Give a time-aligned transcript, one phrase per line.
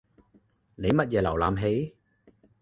[0.73, 1.95] 你乜嘢瀏覽器？